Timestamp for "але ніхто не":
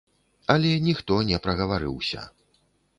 0.53-1.41